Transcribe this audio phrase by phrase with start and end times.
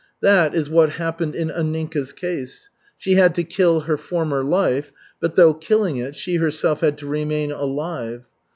[0.23, 2.71] That is what happened in Anninka's case.
[2.97, 7.05] She had to kill her former life, but though killing it, she herself had to
[7.05, 8.23] remain alive.